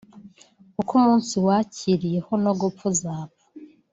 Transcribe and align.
kuko 0.75 0.91
umunsi 0.99 1.33
wakiriyeho 1.45 2.33
no 2.43 2.51
gupfa 2.59 2.83
uzapfa 2.91 3.45